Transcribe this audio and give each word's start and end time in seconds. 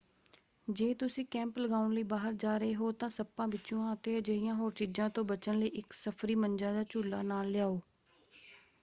ਜੇ 0.67 0.93
ਤੁਸੀਂ 0.93 1.25
ਕੈਂਪ 1.25 1.57
ਲਗਾਉਣ 1.59 1.91
ਲਈ 1.93 2.03
ਬਾਹਰ 2.05 2.33
ਜਾ 2.35 2.57
ਰਹੇ 2.57 2.73
ਹੋ 2.75 2.91
ਤਾਂ 2.93 3.09
ਸੱਪਾਂ 3.09 3.47
ਬਿੱਛੂਆਂ 3.47 3.93
ਅਤੇ 3.93 4.17
ਅਜਿਹੀਆਂ 4.17 4.55
ਹੋਰ 4.55 4.71
ਚੀਜ਼ਾਂ 4.73 5.09
ਤੋਂ 5.09 5.23
ਬਚਣ 5.25 5.59
ਲਈ 5.59 5.67
ਇੱਕ 5.75 5.93
ਸਫਰੀ 5.93 6.35
ਮੰਜਾ 6.37 6.73
ਜਾਂ 6.73 6.83
ਝੂਲਾ 6.89 7.21
ਨਾਲ 7.23 7.51
ਲਿਆਓ। 7.51 7.79